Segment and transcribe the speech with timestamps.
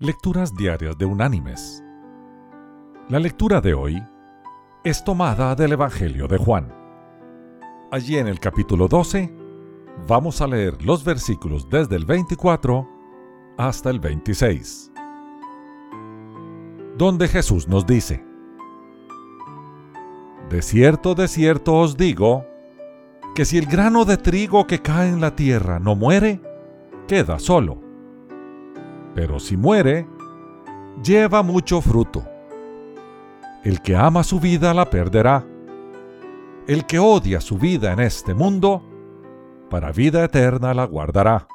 [0.00, 1.80] Lecturas Diarias de Unánimes.
[3.08, 4.04] La lectura de hoy
[4.82, 6.74] es tomada del Evangelio de Juan.
[7.92, 9.32] Allí en el capítulo 12
[10.08, 12.88] vamos a leer los versículos desde el 24
[13.56, 14.90] hasta el 26,
[16.98, 18.24] donde Jesús nos dice,
[20.50, 22.44] De cierto, de cierto os digo,
[23.36, 26.42] que si el grano de trigo que cae en la tierra no muere,
[27.06, 27.83] queda solo
[29.14, 30.06] pero si muere,
[31.02, 32.24] lleva mucho fruto.
[33.62, 35.46] El que ama su vida la perderá.
[36.66, 38.82] El que odia su vida en este mundo,
[39.70, 41.46] para vida eterna la guardará.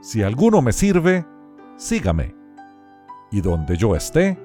[0.00, 1.24] Si alguno me sirve,
[1.76, 2.34] sígame.
[3.30, 4.38] Y donde yo esté,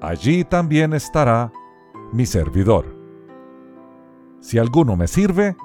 [0.00, 1.52] allí también estará
[2.12, 2.96] mi servidor.
[4.40, 5.56] Si alguno me sirve,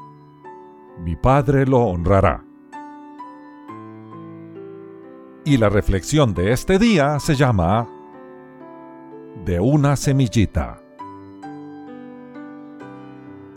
[1.00, 2.44] mi Padre lo honrará.
[5.48, 7.88] Y la reflexión de este día se llama
[9.46, 10.82] De una semillita.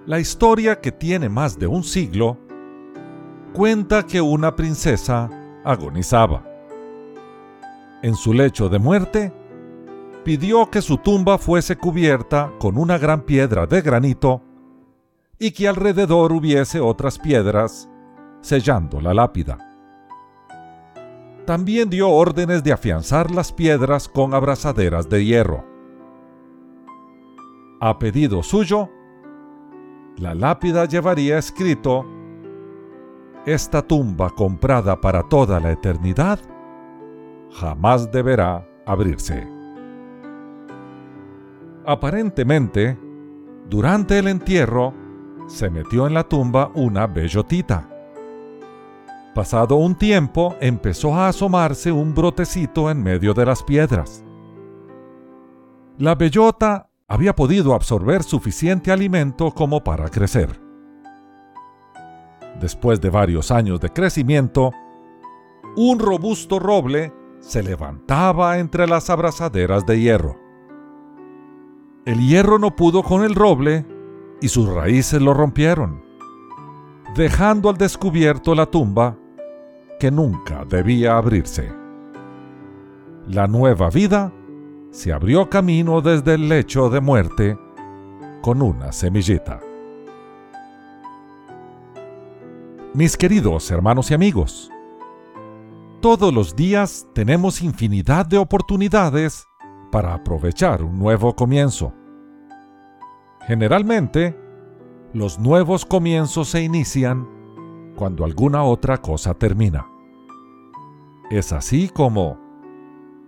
[0.05, 2.37] La historia que tiene más de un siglo
[3.55, 5.31] cuenta que una princesa
[5.65, 6.45] agonizaba.
[8.03, 9.33] En su lecho de muerte,
[10.25, 14.43] pidió que su tumba fuese cubierta con una gran piedra de granito
[15.39, 17.89] y que alrededor hubiese otras piedras
[18.43, 19.68] sellando la lápida
[21.49, 25.65] también dio órdenes de afianzar las piedras con abrazaderas de hierro.
[27.81, 28.91] A pedido suyo,
[30.19, 32.05] la lápida llevaría escrito,
[33.47, 36.39] Esta tumba comprada para toda la eternidad
[37.51, 39.49] jamás deberá abrirse.
[41.87, 42.99] Aparentemente,
[43.71, 44.93] durante el entierro,
[45.47, 47.89] se metió en la tumba una bellotita
[49.39, 54.25] Pasado un tiempo empezó a asomarse un brotecito en medio de las piedras.
[55.97, 60.61] La bellota había podido absorber suficiente alimento como para crecer.
[62.61, 64.73] Después de varios años de crecimiento,
[65.77, 70.37] un robusto roble se levantaba entre las abrazaderas de hierro.
[72.07, 73.87] El hierro no pudo con el roble
[74.41, 76.03] y sus raíces lo rompieron,
[77.15, 79.17] dejando al descubierto la tumba
[79.99, 81.73] que nunca debía abrirse.
[83.27, 84.33] La nueva vida
[84.91, 87.59] se abrió camino desde el lecho de muerte
[88.41, 89.61] con una semillita.
[92.95, 94.71] Mis queridos hermanos y amigos,
[96.01, 99.47] todos los días tenemos infinidad de oportunidades
[99.93, 101.93] para aprovechar un nuevo comienzo.
[103.47, 104.39] Generalmente,
[105.13, 107.38] los nuevos comienzos se inician
[107.99, 109.89] cuando alguna otra cosa termina.
[111.31, 112.39] Es así como,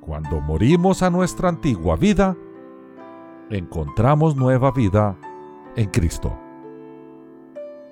[0.01, 2.37] cuando morimos a nuestra antigua vida,
[3.51, 5.17] encontramos nueva vida
[5.75, 6.39] en Cristo.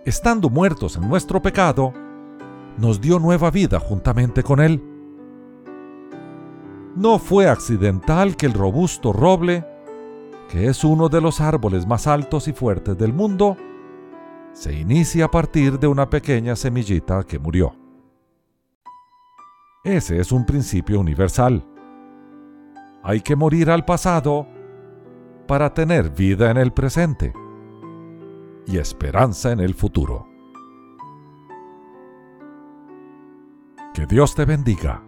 [0.05, 1.93] Estando muertos en nuestro pecado,
[2.77, 4.81] nos dio nueva vida juntamente con Él.
[6.95, 9.66] No fue accidental que el robusto roble,
[10.49, 13.56] que es uno de los árboles más altos y fuertes del mundo,
[14.53, 17.75] se inicia a partir de una pequeña semillita que murió.
[19.84, 21.64] Ese es un principio universal.
[23.03, 24.47] Hay que morir al pasado
[25.47, 27.32] para tener vida en el presente
[28.66, 30.26] y esperanza en el futuro.
[33.94, 35.07] Que Dios te bendiga.